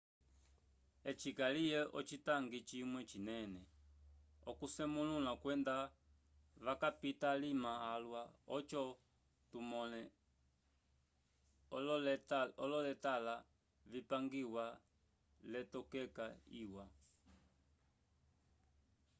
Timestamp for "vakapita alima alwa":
6.65-8.21